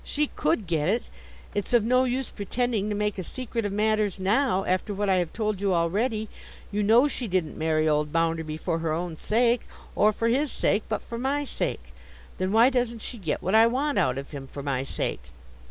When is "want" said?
13.67-13.99